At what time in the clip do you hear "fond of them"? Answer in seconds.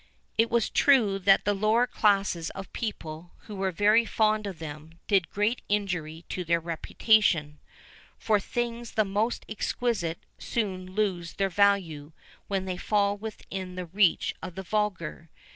4.03-4.93